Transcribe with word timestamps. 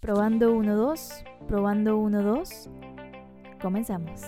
Probando 0.00 0.52
1, 0.52 0.76
2, 0.76 1.24
probando 1.48 1.96
1, 1.96 2.22
2. 2.22 2.68
Comenzamos. 3.62 4.20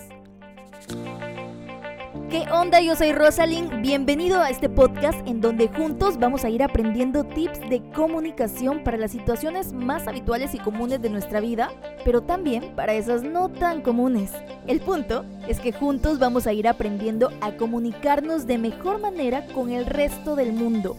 ¿Qué 2.31 2.47
onda? 2.51 2.81
Yo 2.81 2.97
soy 2.97 3.13
Rosalind. 3.13 3.83
Bienvenido 3.83 4.41
a 4.41 4.49
este 4.49 4.71
podcast 4.71 5.21
en 5.29 5.43
donde 5.43 5.69
juntos 5.69 6.19
vamos 6.19 6.45
a 6.45 6.49
ir 6.49 6.63
aprendiendo 6.63 7.23
tips 7.25 7.61
de 7.69 7.83
comunicación 7.95 8.83
para 8.83 8.97
las 8.97 9.11
situaciones 9.13 9.75
más 9.75 10.09
habituales 10.09 10.55
y 10.55 10.59
comunes 10.59 11.03
de 11.03 11.11
nuestra 11.11 11.41
vida, 11.41 11.71
pero 12.03 12.23
también 12.23 12.75
para 12.75 12.95
esas 12.95 13.23
no 13.23 13.51
tan 13.51 13.83
comunes. 13.83 14.33
El 14.67 14.81
punto 14.81 15.27
es 15.49 15.61
que 15.61 15.73
juntos 15.73 16.19
vamos 16.19 16.47
a 16.47 16.55
ir 16.55 16.67
aprendiendo 16.67 17.31
a 17.43 17.53
comunicarnos 17.57 18.47
de 18.47 18.57
mejor 18.57 19.01
manera 19.01 19.47
con 19.55 19.71
el 19.71 19.85
resto 19.85 20.35
del 20.35 20.55
mundo. 20.55 20.97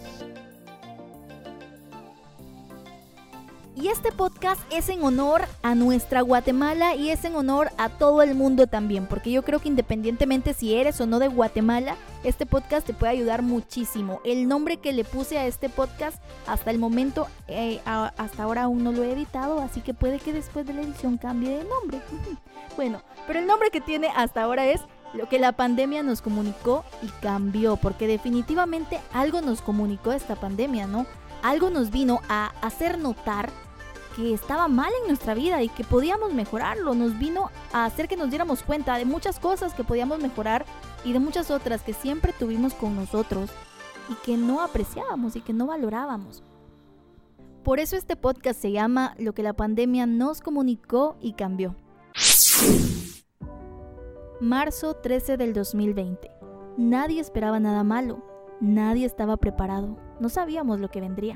Y 3.81 3.87
este 3.87 4.11
podcast 4.11 4.59
es 4.73 4.89
en 4.89 5.01
honor 5.05 5.43
a 5.61 5.73
nuestra 5.73 6.19
Guatemala 6.19 6.95
y 6.95 7.11
es 7.11 7.23
en 7.23 7.37
honor 7.37 7.71
a 7.77 7.87
todo 7.87 8.21
el 8.21 8.35
mundo 8.35 8.67
también, 8.67 9.05
porque 9.05 9.31
yo 9.31 9.43
creo 9.43 9.59
que 9.59 9.69
independientemente 9.69 10.53
si 10.53 10.75
eres 10.75 10.99
o 10.99 11.05
no 11.05 11.17
de 11.17 11.29
Guatemala, 11.29 11.95
este 12.25 12.45
podcast 12.45 12.85
te 12.85 12.93
puede 12.93 13.13
ayudar 13.13 13.41
muchísimo. 13.41 14.19
El 14.25 14.49
nombre 14.49 14.77
que 14.77 14.91
le 14.91 15.05
puse 15.05 15.37
a 15.37 15.45
este 15.45 15.69
podcast 15.69 16.21
hasta 16.45 16.71
el 16.71 16.77
momento, 16.77 17.27
eh, 17.47 17.79
hasta 17.85 18.43
ahora 18.43 18.63
aún 18.63 18.83
no 18.83 18.91
lo 18.91 19.05
he 19.05 19.13
editado, 19.13 19.61
así 19.61 19.79
que 19.79 19.93
puede 19.93 20.19
que 20.19 20.33
después 20.33 20.67
de 20.67 20.73
la 20.73 20.81
edición 20.81 21.17
cambie 21.17 21.59
de 21.59 21.63
nombre. 21.63 22.01
bueno, 22.75 23.01
pero 23.27 23.39
el 23.39 23.47
nombre 23.47 23.69
que 23.71 23.79
tiene 23.79 24.09
hasta 24.13 24.41
ahora 24.43 24.65
es 24.65 24.81
lo 25.13 25.29
que 25.29 25.39
la 25.39 25.53
pandemia 25.53 26.03
nos 26.03 26.21
comunicó 26.21 26.83
y 27.01 27.07
cambió, 27.21 27.77
porque 27.77 28.07
definitivamente 28.07 28.99
algo 29.13 29.39
nos 29.39 29.61
comunicó 29.61 30.11
esta 30.11 30.35
pandemia, 30.35 30.85
¿no? 30.85 31.05
Algo 31.43 31.69
nos 31.69 31.91
vino 31.91 32.19
a 32.27 32.51
hacer 32.61 32.99
notar 32.99 33.49
que 34.15 34.33
estaba 34.33 34.67
mal 34.67 34.91
en 35.01 35.07
nuestra 35.07 35.33
vida 35.33 35.61
y 35.61 35.69
que 35.69 35.83
podíamos 35.83 36.33
mejorarlo. 36.33 36.95
Nos 36.95 37.17
vino 37.17 37.49
a 37.73 37.85
hacer 37.85 38.07
que 38.07 38.17
nos 38.17 38.29
diéramos 38.29 38.63
cuenta 38.63 38.97
de 38.97 39.05
muchas 39.05 39.39
cosas 39.39 39.73
que 39.73 39.83
podíamos 39.83 40.19
mejorar 40.19 40.65
y 41.03 41.13
de 41.13 41.19
muchas 41.19 41.51
otras 41.51 41.81
que 41.81 41.93
siempre 41.93 42.33
tuvimos 42.33 42.73
con 42.73 42.95
nosotros 42.95 43.49
y 44.09 44.15
que 44.25 44.37
no 44.37 44.61
apreciábamos 44.61 45.35
y 45.35 45.41
que 45.41 45.53
no 45.53 45.67
valorábamos. 45.67 46.43
Por 47.63 47.79
eso 47.79 47.95
este 47.95 48.15
podcast 48.15 48.59
se 48.59 48.71
llama 48.71 49.13
Lo 49.17 49.33
que 49.33 49.43
la 49.43 49.53
pandemia 49.53 50.05
nos 50.05 50.41
comunicó 50.41 51.17
y 51.21 51.33
cambió. 51.33 51.75
Marzo 54.39 54.95
13 54.95 55.37
del 55.37 55.53
2020. 55.53 56.31
Nadie 56.77 57.19
esperaba 57.19 57.59
nada 57.59 57.83
malo. 57.83 58.23
Nadie 58.61 59.05
estaba 59.05 59.37
preparado. 59.37 59.97
No 60.19 60.29
sabíamos 60.29 60.79
lo 60.79 60.89
que 60.89 61.01
vendría. 61.01 61.35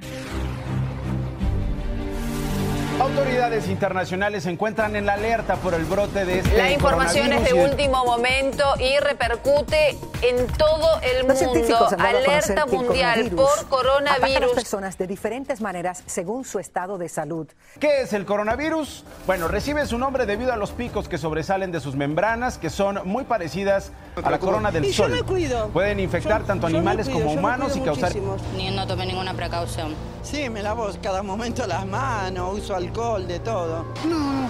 Autoridades 2.99 3.67
internacionales 3.67 4.43
se 4.43 4.51
encuentran 4.51 4.95
en 4.95 5.05
la 5.05 5.13
alerta 5.13 5.55
por 5.55 5.73
el 5.73 5.85
brote 5.85 6.25
de 6.25 6.39
este 6.39 6.57
La 6.57 6.71
información 6.71 7.33
es 7.33 7.43
de 7.45 7.53
último 7.53 8.05
momento 8.05 8.63
y 8.79 8.97
repercute 8.99 9.97
en 10.23 10.47
todo 10.47 10.99
el 11.01 11.27
mundo. 11.27 11.87
Alerta 11.99 12.65
mundial 12.65 13.29
por 13.31 13.67
coronavirus. 13.67 14.35
A 14.35 14.39
las 14.39 14.51
personas 14.51 14.97
de 14.97 15.07
diferentes 15.07 15.61
maneras 15.61 16.03
según 16.05 16.45
su 16.45 16.59
estado 16.59 16.97
de 16.97 17.09
salud. 17.09 17.47
¿Qué 17.79 18.01
es 18.01 18.13
el 18.13 18.25
coronavirus? 18.25 19.03
Bueno, 19.27 19.47
recibe 19.47 19.85
su 19.85 19.97
nombre 19.97 20.25
debido 20.25 20.53
a 20.53 20.57
los 20.57 20.71
picos 20.71 21.09
que 21.09 21.17
sobresalen 21.17 21.71
de 21.71 21.79
sus 21.79 21.95
membranas, 21.95 22.57
que 22.57 22.69
son 22.69 23.01
muy 23.05 23.25
parecidas 23.25 23.91
a 24.23 24.29
la 24.29 24.39
corona 24.39 24.71
del 24.71 24.85
y 24.85 24.93
sol. 24.93 25.09
Yo 25.09 25.15
me 25.17 25.23
cuido. 25.23 25.67
Pueden 25.69 25.99
infectar 25.99 26.43
tanto 26.43 26.67
animales 26.67 27.09
como 27.09 27.31
humanos 27.31 27.75
y 27.75 27.81
causar. 27.81 28.13
Ni 28.55 28.71
no 28.71 28.87
tomé 28.87 29.05
ninguna 29.05 29.33
precaución. 29.33 29.95
Sí, 30.21 30.49
me 30.49 30.63
lavo 30.63 30.89
cada 31.01 31.21
momento 31.21 31.67
las 31.67 31.85
manos, 31.85 32.59
uso 32.59 32.75
alcohol, 32.75 33.27
de 33.27 33.39
todo. 33.39 33.85
No. 34.07 34.49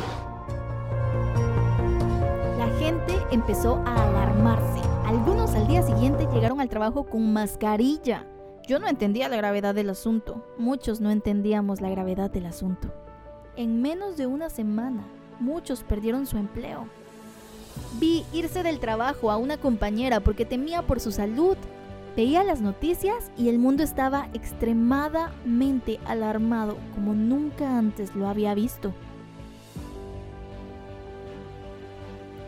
La 2.57 2.67
gente 2.79 3.17
empezó 3.31 3.81
a 3.85 4.03
alarmarse. 4.03 4.92
Algunos 5.13 5.53
al 5.53 5.67
día 5.67 5.83
siguiente 5.83 6.27
llegaron 6.33 6.59
al 6.59 6.69
trabajo 6.69 7.03
con 7.03 7.33
mascarilla. 7.33 8.25
Yo 8.67 8.79
no 8.79 8.87
entendía 8.87 9.29
la 9.29 9.37
gravedad 9.37 9.75
del 9.75 9.91
asunto. 9.91 10.43
Muchos 10.57 11.01
no 11.01 11.11
entendíamos 11.11 11.81
la 11.81 11.91
gravedad 11.91 12.31
del 12.31 12.47
asunto. 12.47 12.91
En 13.55 13.79
menos 13.79 14.17
de 14.17 14.25
una 14.25 14.49
semana, 14.49 15.05
muchos 15.39 15.83
perdieron 15.83 16.25
su 16.25 16.37
empleo. 16.37 16.87
Vi 17.99 18.25
irse 18.33 18.63
del 18.63 18.79
trabajo 18.79 19.29
a 19.29 19.37
una 19.37 19.57
compañera 19.57 20.19
porque 20.19 20.45
temía 20.45 20.81
por 20.81 20.99
su 20.99 21.11
salud 21.11 21.57
Veía 22.15 22.43
las 22.43 22.61
noticias 22.61 23.31
y 23.35 23.49
el 23.49 23.57
mundo 23.57 23.81
estaba 23.81 24.29
extremadamente 24.35 25.99
alarmado 26.05 26.77
como 26.93 27.15
nunca 27.15 27.79
antes 27.79 28.15
lo 28.15 28.27
había 28.27 28.53
visto. 28.53 28.93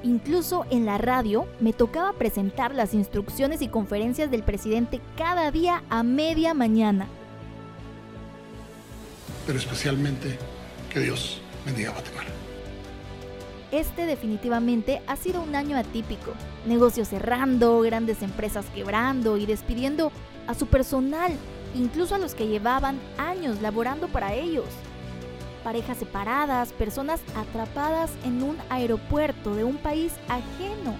Incluso 0.05 0.67
en 0.69 0.85
la 0.85 0.99
radio 0.99 1.47
me 1.59 1.73
tocaba 1.73 2.13
presentar 2.13 2.75
las 2.75 2.93
instrucciones 2.93 3.63
y 3.63 3.69
conferencias 3.69 4.29
del 4.29 4.43
presidente 4.43 5.01
cada 5.17 5.49
día 5.49 5.83
a 5.89 6.03
media 6.03 6.53
mañana. 6.53 7.07
Pero 9.47 9.57
especialmente 9.57 10.37
que 10.93 10.99
Dios 10.99 11.41
bendiga 11.65 11.89
a 11.89 11.93
Guatemala. 11.93 12.29
Este 13.71 14.05
definitivamente 14.05 15.01
ha 15.07 15.15
sido 15.15 15.41
un 15.41 15.55
año 15.55 15.75
atípico. 15.75 16.33
Negocios 16.67 17.07
cerrando, 17.07 17.81
grandes 17.81 18.21
empresas 18.21 18.67
quebrando 18.75 19.37
y 19.37 19.47
despidiendo 19.47 20.11
a 20.45 20.53
su 20.53 20.67
personal, 20.67 21.31
incluso 21.73 22.13
a 22.13 22.19
los 22.19 22.35
que 22.35 22.47
llevaban 22.47 22.99
años 23.17 23.59
laborando 23.59 24.07
para 24.07 24.35
ellos. 24.35 24.65
Parejas 25.65 25.97
separadas, 25.97 26.71
personas 26.71 27.19
atrapadas 27.35 28.11
en 28.23 28.41
un 28.41 28.57
aeropuerto 28.69 29.53
de 29.53 29.65
un 29.65 29.75
país 29.75 30.13
ajeno. 30.29 30.95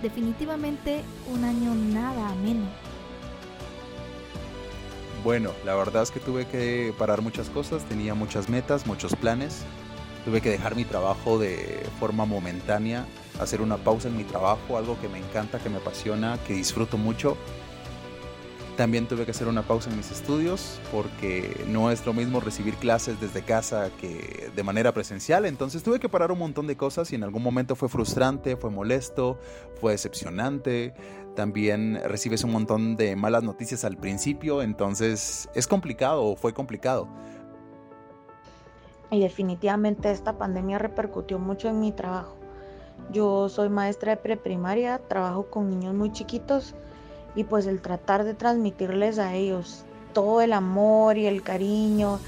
Definitivamente 0.00 1.02
un 1.32 1.42
año 1.42 1.74
nada 1.74 2.28
ameno. 2.28 2.66
Bueno, 5.24 5.50
la 5.64 5.74
verdad 5.74 6.04
es 6.04 6.12
que 6.12 6.20
tuve 6.20 6.46
que 6.46 6.94
parar 6.96 7.22
muchas 7.22 7.50
cosas, 7.50 7.82
tenía 7.84 8.14
muchas 8.14 8.48
metas, 8.48 8.86
muchos 8.86 9.16
planes, 9.16 9.64
Tuve 10.24 10.40
que 10.40 10.50
dejar 10.50 10.76
mi 10.76 10.84
trabajo 10.84 11.38
de 11.38 11.84
forma 11.98 12.24
momentánea, 12.24 13.06
hacer 13.40 13.60
una 13.60 13.76
pausa 13.76 14.06
en 14.06 14.16
mi 14.16 14.22
trabajo, 14.22 14.78
algo 14.78 14.96
que 15.00 15.08
me 15.08 15.18
encanta, 15.18 15.58
que 15.58 15.68
me 15.68 15.78
apasiona, 15.78 16.38
que 16.46 16.52
disfruto 16.52 16.96
mucho. 16.96 17.36
También 18.76 19.06
tuve 19.06 19.24
que 19.26 19.32
hacer 19.32 19.48
una 19.48 19.62
pausa 19.62 19.90
en 19.90 19.98
mis 19.98 20.10
estudios 20.10 20.80
porque 20.90 21.64
no 21.68 21.90
es 21.90 22.06
lo 22.06 22.14
mismo 22.14 22.40
recibir 22.40 22.74
clases 22.76 23.20
desde 23.20 23.42
casa 23.42 23.90
que 24.00 24.50
de 24.54 24.62
manera 24.62 24.92
presencial. 24.92 25.44
Entonces 25.44 25.82
tuve 25.82 26.00
que 26.00 26.08
parar 26.08 26.32
un 26.32 26.38
montón 26.38 26.66
de 26.66 26.76
cosas 26.76 27.12
y 27.12 27.16
en 27.16 27.22
algún 27.22 27.42
momento 27.42 27.76
fue 27.76 27.88
frustrante, 27.88 28.56
fue 28.56 28.70
molesto, 28.70 29.38
fue 29.80 29.92
decepcionante. 29.92 30.94
También 31.36 32.00
recibes 32.04 32.44
un 32.44 32.52
montón 32.52 32.96
de 32.96 33.14
malas 33.14 33.42
noticias 33.42 33.84
al 33.84 33.98
principio, 33.98 34.62
entonces 34.62 35.48
es 35.54 35.66
complicado 35.66 36.24
o 36.24 36.36
fue 36.36 36.54
complicado 36.54 37.08
y 39.12 39.20
definitivamente 39.20 40.10
esta 40.10 40.38
pandemia 40.38 40.78
repercutió 40.78 41.38
mucho 41.38 41.68
en 41.68 41.80
mi 41.80 41.92
trabajo. 41.92 42.34
Yo 43.12 43.50
soy 43.50 43.68
maestra 43.68 44.12
de 44.12 44.16
preprimaria, 44.16 44.98
trabajo 45.06 45.50
con 45.50 45.68
niños 45.68 45.94
muy 45.94 46.10
chiquitos 46.12 46.74
y 47.34 47.44
pues 47.44 47.66
el 47.66 47.80
tratar 47.80 48.24
de 48.24 48.34
transmitirles 48.34 49.18
a 49.18 49.34
ellos 49.34 49.84
todo 50.12 50.40
el 50.42 50.52
amor 50.52 51.16
y 51.16 51.26
el 51.26 51.42
cariño 51.42 52.18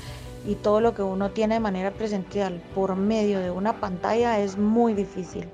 y 0.47 0.55
todo 0.55 0.81
lo 0.81 0.95
que 0.95 1.03
uno 1.03 1.31
tiene 1.31 1.55
de 1.55 1.61
manera 1.61 1.91
presencial 1.91 2.61
por 2.75 2.97
medio 2.97 3.41
de 3.41 3.51
una 3.51 3.81
pantalla 3.81 4.39
es 4.41 4.57
muy 4.57 4.95
difícil. 4.95 5.49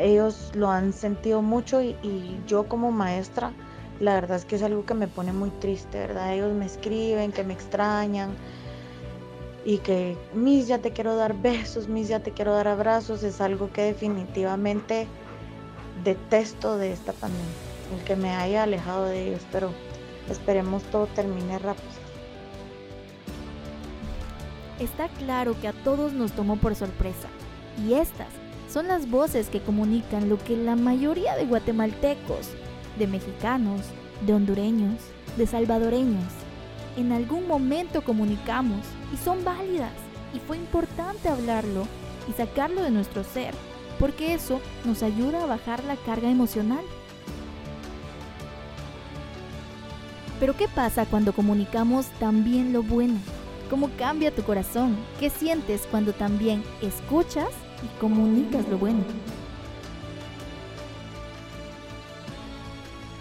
Ellos 0.00 0.50
lo 0.54 0.70
han 0.70 0.92
sentido 0.92 1.42
mucho 1.42 1.82
y, 1.82 1.96
yo 2.46 2.64
como 2.68 2.90
maestra 2.90 3.52
la 4.00 4.14
verdad 4.14 4.38
es 4.38 4.44
que 4.44 4.56
es 4.56 4.62
algo 4.62 4.84
que 4.84 4.94
me 4.94 5.06
pone 5.06 5.32
muy 5.32 5.50
triste, 5.50 5.98
¿verdad? 5.98 6.34
Ellos 6.34 6.52
me 6.52 6.66
escriben, 6.66 7.30
que 7.30 7.44
me 7.44 7.52
extrañan, 7.52 8.30
y 9.64 9.78
que 9.78 10.16
mis 10.34 10.66
ya 10.66 10.78
te 10.78 10.92
quiero 10.92 11.14
dar 11.16 11.34
besos, 11.34 11.88
mis 11.88 12.08
ya 12.08 12.20
te 12.20 12.32
quiero 12.32 12.52
dar 12.52 12.68
abrazos, 12.68 13.22
es 13.22 13.40
algo 13.40 13.70
que 13.72 13.82
definitivamente 13.82 15.06
detesto 16.04 16.76
de 16.78 16.92
esta 16.92 17.12
pandemia, 17.12 17.46
el 17.92 18.04
que 18.04 18.16
me 18.16 18.34
haya 18.34 18.62
alejado 18.62 19.04
de 19.06 19.28
ellos, 19.28 19.42
pero 19.50 19.70
esperemos 20.30 20.82
todo 20.84 21.06
termine 21.06 21.58
rápido. 21.58 21.88
Está 24.78 25.08
claro 25.08 25.54
que 25.60 25.68
a 25.68 25.72
todos 25.72 26.12
nos 26.12 26.32
tomó 26.32 26.56
por 26.56 26.74
sorpresa 26.74 27.28
y 27.86 27.94
estas 27.94 28.28
son 28.68 28.88
las 28.88 29.08
voces 29.08 29.48
que 29.48 29.60
comunican 29.60 30.28
lo 30.28 30.38
que 30.38 30.56
la 30.56 30.76
mayoría 30.76 31.36
de 31.36 31.46
guatemaltecos, 31.46 32.50
de 32.98 33.06
mexicanos, 33.06 33.82
de 34.26 34.34
hondureños, 34.34 35.00
de 35.36 35.46
salvadoreños, 35.46 36.32
en 36.96 37.12
algún 37.12 37.48
momento 37.48 38.02
comunicamos 38.02 38.80
y 39.12 39.16
son 39.16 39.44
válidas. 39.44 39.92
Y 40.34 40.38
fue 40.40 40.56
importante 40.56 41.28
hablarlo 41.28 41.86
y 42.28 42.32
sacarlo 42.32 42.82
de 42.82 42.90
nuestro 42.90 43.24
ser, 43.24 43.54
porque 43.98 44.34
eso 44.34 44.60
nos 44.84 45.02
ayuda 45.02 45.42
a 45.42 45.46
bajar 45.46 45.84
la 45.84 45.96
carga 45.96 46.30
emocional. 46.30 46.84
Pero 50.42 50.56
¿qué 50.56 50.66
pasa 50.66 51.06
cuando 51.06 51.32
comunicamos 51.32 52.06
también 52.18 52.72
lo 52.72 52.82
bueno? 52.82 53.14
cómo 53.70 53.88
cambia 53.96 54.34
tu 54.34 54.42
corazón, 54.42 54.98
qué 55.20 55.30
sientes 55.30 55.86
cuando 55.88 56.12
también 56.12 56.64
escuchas 56.82 57.48
y 57.82 58.00
comunicas 58.00 58.68
lo 58.68 58.76
bueno. 58.76 59.04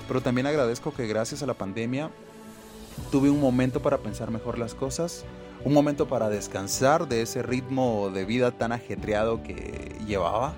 Pero 0.08 0.20
también 0.20 0.48
agradezco 0.48 0.92
que 0.94 1.06
gracias 1.06 1.44
a 1.44 1.46
la 1.46 1.54
pandemia 1.54 2.10
tuve 3.12 3.30
un 3.30 3.40
momento 3.40 3.84
para 3.84 4.00
pensar 4.00 4.32
mejor 4.32 4.58
las 4.58 4.74
cosas, 4.74 5.24
un 5.64 5.74
momento 5.74 6.08
para 6.08 6.28
descansar 6.28 7.08
de 7.08 7.22
ese 7.22 7.44
ritmo 7.44 8.10
de 8.10 8.26
vida 8.26 8.50
tan 8.52 8.72
ajetreado 8.72 9.44
que 9.44 9.96
llevaba. 10.08 10.56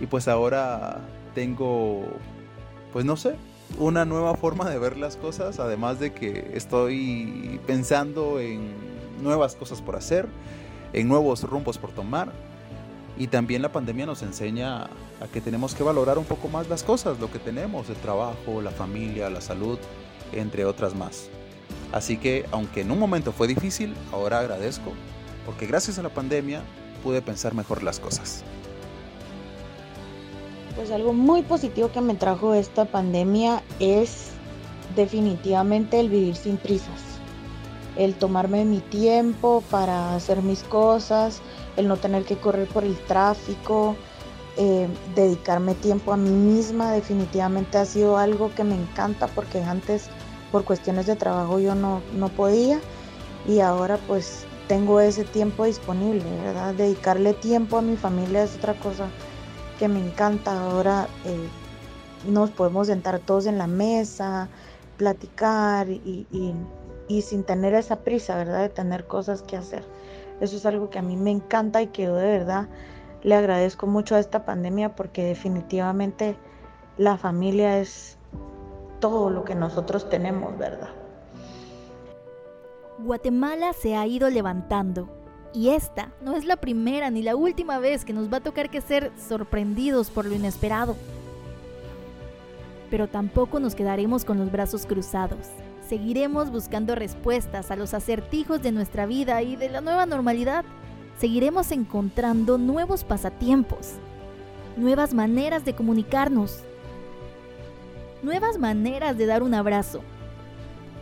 Y 0.00 0.06
pues 0.06 0.26
ahora 0.26 1.00
tengo, 1.34 2.04
pues 2.92 3.06
no 3.06 3.16
sé, 3.16 3.36
una 3.78 4.04
nueva 4.04 4.34
forma 4.36 4.68
de 4.68 4.78
ver 4.78 4.96
las 4.96 5.16
cosas, 5.16 5.58
además 5.58 5.98
de 5.98 6.12
que 6.12 6.52
estoy 6.54 7.60
pensando 7.66 8.38
en 8.40 8.72
nuevas 9.22 9.56
cosas 9.56 9.80
por 9.80 9.96
hacer, 9.96 10.28
en 10.92 11.08
nuevos 11.08 11.42
rumbos 11.42 11.78
por 11.78 11.92
tomar. 11.92 12.32
Y 13.16 13.28
también 13.28 13.62
la 13.62 13.70
pandemia 13.70 14.06
nos 14.06 14.22
enseña 14.22 14.84
a 14.84 15.28
que 15.32 15.40
tenemos 15.40 15.74
que 15.74 15.84
valorar 15.84 16.18
un 16.18 16.24
poco 16.24 16.48
más 16.48 16.68
las 16.68 16.82
cosas, 16.82 17.20
lo 17.20 17.30
que 17.30 17.38
tenemos, 17.38 17.88
el 17.88 17.96
trabajo, 17.96 18.60
la 18.60 18.70
familia, 18.70 19.30
la 19.30 19.40
salud, 19.40 19.78
entre 20.32 20.64
otras 20.64 20.94
más. 20.94 21.28
Así 21.92 22.16
que, 22.16 22.44
aunque 22.50 22.80
en 22.80 22.90
un 22.90 22.98
momento 22.98 23.32
fue 23.32 23.46
difícil, 23.46 23.94
ahora 24.12 24.40
agradezco, 24.40 24.92
porque 25.46 25.66
gracias 25.66 25.98
a 25.98 26.02
la 26.02 26.08
pandemia 26.08 26.62
pude 27.04 27.22
pensar 27.22 27.54
mejor 27.54 27.84
las 27.84 28.00
cosas. 28.00 28.42
Pues 30.76 30.90
algo 30.90 31.12
muy 31.12 31.42
positivo 31.42 31.92
que 31.92 32.00
me 32.00 32.14
trajo 32.14 32.52
esta 32.52 32.84
pandemia 32.84 33.62
es 33.78 34.30
definitivamente 34.96 36.00
el 36.00 36.08
vivir 36.08 36.34
sin 36.34 36.56
prisas, 36.56 37.00
el 37.96 38.14
tomarme 38.14 38.64
mi 38.64 38.80
tiempo 38.80 39.62
para 39.70 40.16
hacer 40.16 40.42
mis 40.42 40.64
cosas, 40.64 41.42
el 41.76 41.86
no 41.86 41.96
tener 41.96 42.24
que 42.24 42.36
correr 42.36 42.66
por 42.66 42.82
el 42.82 42.96
tráfico, 43.06 43.94
eh, 44.56 44.88
dedicarme 45.14 45.74
tiempo 45.74 46.12
a 46.12 46.16
mí 46.16 46.30
misma 46.30 46.92
definitivamente 46.92 47.78
ha 47.78 47.84
sido 47.84 48.18
algo 48.18 48.52
que 48.54 48.64
me 48.64 48.74
encanta 48.74 49.26
porque 49.28 49.62
antes 49.62 50.08
por 50.52 50.64
cuestiones 50.64 51.06
de 51.06 51.16
trabajo 51.16 51.58
yo 51.58 51.74
no, 51.74 52.02
no 52.16 52.28
podía 52.28 52.80
y 53.48 53.60
ahora 53.60 53.98
pues 54.06 54.44
tengo 54.68 55.00
ese 55.00 55.24
tiempo 55.24 55.64
disponible, 55.64 56.24
¿verdad? 56.42 56.74
Dedicarle 56.74 57.34
tiempo 57.34 57.78
a 57.78 57.82
mi 57.82 57.96
familia 57.96 58.44
es 58.44 58.56
otra 58.56 58.74
cosa 58.74 59.08
que 59.78 59.88
me 59.88 60.00
encanta. 60.00 60.70
Ahora 60.70 61.08
eh, 61.24 61.48
nos 62.28 62.50
podemos 62.50 62.86
sentar 62.86 63.18
todos 63.18 63.46
en 63.46 63.58
la 63.58 63.66
mesa, 63.66 64.48
platicar 64.96 65.88
y, 65.88 66.26
y, 67.08 67.22
sin 67.22 67.44
tener 67.44 67.74
esa 67.74 67.96
prisa, 68.00 68.36
¿verdad? 68.36 68.62
De 68.62 68.68
tener 68.68 69.06
cosas 69.06 69.42
que 69.42 69.56
hacer. 69.56 69.84
Eso 70.40 70.56
es 70.56 70.66
algo 70.66 70.90
que 70.90 70.98
a 70.98 71.02
mí 71.02 71.16
me 71.16 71.30
encanta 71.30 71.82
y 71.82 71.88
que 71.88 72.04
yo 72.04 72.16
de 72.16 72.26
verdad 72.26 72.68
le 73.22 73.34
agradezco 73.34 73.86
mucho 73.86 74.16
a 74.16 74.18
esta 74.18 74.44
pandemia 74.44 74.94
porque 74.94 75.24
definitivamente 75.24 76.36
la 76.98 77.16
familia 77.16 77.78
es 77.78 78.18
todo 79.00 79.30
lo 79.30 79.44
que 79.44 79.54
nosotros 79.54 80.08
tenemos, 80.08 80.56
¿verdad? 80.58 80.90
Guatemala 82.98 83.72
se 83.72 83.96
ha 83.96 84.06
ido 84.06 84.30
levantando 84.30 85.23
y 85.54 85.70
esta 85.70 86.08
no 86.20 86.34
es 86.34 86.44
la 86.44 86.56
primera 86.56 87.10
ni 87.10 87.22
la 87.22 87.36
última 87.36 87.78
vez 87.78 88.04
que 88.04 88.12
nos 88.12 88.30
va 88.30 88.38
a 88.38 88.42
tocar 88.42 88.70
que 88.70 88.80
ser 88.80 89.12
sorprendidos 89.16 90.10
por 90.10 90.26
lo 90.26 90.34
inesperado. 90.34 90.96
Pero 92.90 93.06
tampoco 93.06 93.60
nos 93.60 93.76
quedaremos 93.76 94.24
con 94.24 94.36
los 94.36 94.50
brazos 94.50 94.84
cruzados. 94.84 95.46
Seguiremos 95.88 96.50
buscando 96.50 96.96
respuestas 96.96 97.70
a 97.70 97.76
los 97.76 97.94
acertijos 97.94 98.62
de 98.62 98.72
nuestra 98.72 99.06
vida 99.06 99.42
y 99.42 99.54
de 99.54 99.70
la 99.70 99.80
nueva 99.80 100.06
normalidad. 100.06 100.64
Seguiremos 101.18 101.70
encontrando 101.70 102.58
nuevos 102.58 103.04
pasatiempos, 103.04 103.92
nuevas 104.76 105.14
maneras 105.14 105.64
de 105.64 105.76
comunicarnos, 105.76 106.64
nuevas 108.24 108.58
maneras 108.58 109.16
de 109.16 109.26
dar 109.26 109.44
un 109.44 109.54
abrazo. 109.54 110.00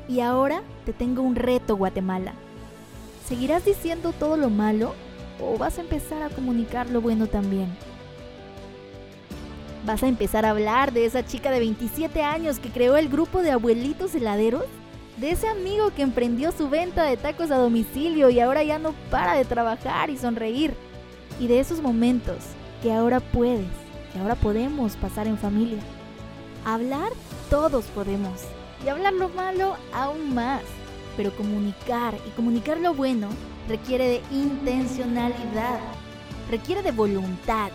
Y 0.08 0.20
ahora 0.20 0.62
te 0.84 0.92
tengo 0.92 1.22
un 1.22 1.36
reto, 1.36 1.76
Guatemala. 1.76 2.34
¿Seguirás 3.26 3.64
diciendo 3.64 4.12
todo 4.12 4.36
lo 4.36 4.50
malo 4.50 4.94
o 5.40 5.56
vas 5.56 5.78
a 5.78 5.82
empezar 5.82 6.22
a 6.22 6.28
comunicar 6.28 6.90
lo 6.90 7.00
bueno 7.00 7.26
también? 7.26 7.68
¿Vas 9.84 10.02
a 10.02 10.08
empezar 10.08 10.44
a 10.44 10.50
hablar 10.50 10.92
de 10.92 11.06
esa 11.06 11.24
chica 11.24 11.50
de 11.50 11.58
27 11.60 12.22
años 12.22 12.58
que 12.58 12.70
creó 12.70 12.96
el 12.96 13.08
grupo 13.08 13.42
de 13.42 13.50
abuelitos 13.50 14.14
heladeros? 14.14 14.64
¿De 15.16 15.30
ese 15.30 15.48
amigo 15.48 15.92
que 15.94 16.02
emprendió 16.02 16.52
su 16.52 16.68
venta 16.68 17.04
de 17.04 17.16
tacos 17.16 17.50
a 17.50 17.58
domicilio 17.58 18.30
y 18.30 18.40
ahora 18.40 18.62
ya 18.62 18.78
no 18.78 18.94
para 19.10 19.34
de 19.34 19.44
trabajar 19.44 20.10
y 20.10 20.16
sonreír? 20.16 20.74
Y 21.40 21.48
de 21.48 21.60
esos 21.60 21.80
momentos 21.80 22.36
que 22.82 22.92
ahora 22.92 23.20
puedes, 23.20 23.66
que 24.12 24.18
ahora 24.20 24.34
podemos 24.34 24.96
pasar 24.96 25.26
en 25.26 25.38
familia. 25.38 25.80
Hablar 26.64 27.10
todos 27.50 27.86
podemos 27.86 28.40
y 28.84 28.88
hablar 28.88 29.12
lo 29.12 29.28
malo 29.28 29.76
aún 29.92 30.34
más, 30.34 30.62
pero 31.16 31.34
comunicar 31.36 32.14
y 32.26 32.30
comunicar 32.30 32.78
lo 32.78 32.94
bueno 32.94 33.28
requiere 33.68 34.06
de 34.08 34.22
intencionalidad, 34.30 35.80
requiere 36.50 36.82
de 36.82 36.92
voluntad. 36.92 37.70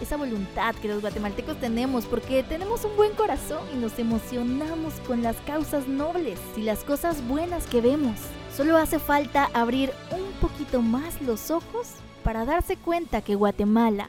Esa 0.00 0.16
voluntad 0.16 0.74
que 0.76 0.88
los 0.88 1.00
guatemaltecos 1.00 1.60
tenemos 1.60 2.06
porque 2.06 2.42
tenemos 2.42 2.84
un 2.84 2.96
buen 2.96 3.12
corazón 3.12 3.60
y 3.72 3.76
nos 3.76 3.98
emocionamos 4.00 4.94
con 5.06 5.22
las 5.22 5.36
causas 5.46 5.86
nobles 5.86 6.40
y 6.56 6.62
las 6.62 6.82
cosas 6.82 7.26
buenas 7.28 7.66
que 7.66 7.80
vemos. 7.80 8.16
Solo 8.56 8.76
hace 8.76 8.98
falta 8.98 9.48
abrir 9.54 9.92
un 10.10 10.32
poquito 10.40 10.82
más 10.82 11.22
los 11.22 11.52
ojos 11.52 11.88
para 12.24 12.44
darse 12.44 12.76
cuenta 12.76 13.20
que 13.20 13.36
Guatemala 13.36 14.08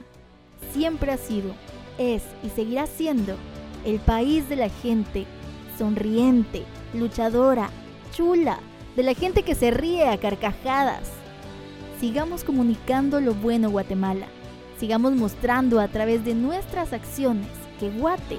siempre 0.72 1.12
ha 1.12 1.18
sido, 1.18 1.54
es 2.00 2.24
y 2.44 2.50
seguirá 2.50 2.88
siendo 2.88 3.36
el 3.86 4.00
país 4.00 4.50
de 4.50 4.56
la 4.56 4.70
gente 4.70 5.26
sonriente, 5.78 6.64
luchadora, 6.94 7.70
chula, 8.12 8.60
de 8.96 9.04
la 9.04 9.14
gente 9.14 9.44
que 9.44 9.56
se 9.56 9.72
ríe 9.72 10.08
a 10.08 10.18
carcajadas. 10.18 11.10
Sigamos 12.00 12.44
comunicando 12.44 13.22
lo 13.22 13.34
bueno 13.34 13.70
Guatemala. 13.70 14.28
Sigamos 14.80 15.14
mostrando 15.14 15.80
a 15.80 15.88
través 15.88 16.26
de 16.26 16.36
nuestras 16.36 16.94
acciones 16.94 17.48
que 17.80 17.90
Guate 17.90 18.38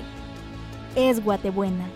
es 0.97 1.25
Guatebuena. 1.25 1.87